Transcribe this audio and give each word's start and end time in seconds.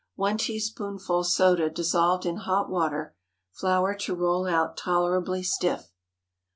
1 0.15 0.39
teaspoonful 0.39 1.23
soda 1.23 1.69
dissolved 1.69 2.25
in 2.25 2.37
hot 2.37 2.71
water. 2.71 3.13
Flour 3.51 3.93
to 3.93 4.15
roll 4.15 4.47
out 4.47 4.75
tolerably 4.75 5.43
stiff. 5.43 5.91